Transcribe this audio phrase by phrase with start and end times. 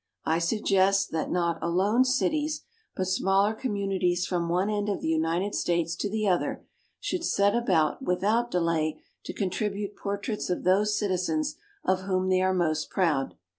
[0.25, 2.63] I suggest that not alone cities,
[2.95, 6.65] but smaller communities from one end of the United States to the other,
[6.99, 12.51] should set about without delay to contribute portraits of those citizens of whom they are
[12.51, 13.35] most proud.